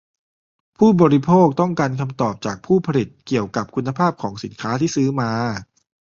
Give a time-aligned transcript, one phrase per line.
[0.77, 5.31] ผู้บริโภคต้องการคำตอบจากผู้ผลิตเกี่ยวกับคุณภาพของสินค้าที่ซื้อมา